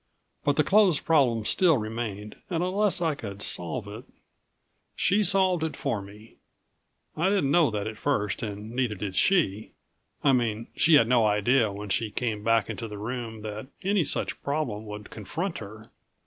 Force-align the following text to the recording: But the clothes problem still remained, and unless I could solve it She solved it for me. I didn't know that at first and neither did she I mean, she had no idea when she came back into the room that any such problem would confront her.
But 0.43 0.55
the 0.55 0.63
clothes 0.63 0.99
problem 0.99 1.45
still 1.45 1.77
remained, 1.77 2.35
and 2.49 2.63
unless 2.63 3.03
I 3.03 3.13
could 3.13 3.43
solve 3.43 3.87
it 3.87 4.03
She 4.95 5.23
solved 5.23 5.63
it 5.63 5.77
for 5.77 6.01
me. 6.01 6.37
I 7.15 7.29
didn't 7.29 7.51
know 7.51 7.69
that 7.69 7.85
at 7.85 7.99
first 7.99 8.41
and 8.41 8.71
neither 8.71 8.95
did 8.95 9.15
she 9.15 9.73
I 10.23 10.31
mean, 10.33 10.69
she 10.75 10.95
had 10.95 11.07
no 11.07 11.27
idea 11.27 11.71
when 11.71 11.89
she 11.89 12.09
came 12.09 12.43
back 12.43 12.67
into 12.67 12.87
the 12.87 12.97
room 12.97 13.43
that 13.43 13.67
any 13.83 14.03
such 14.03 14.41
problem 14.41 14.87
would 14.87 15.11
confront 15.11 15.59
her. 15.59 15.91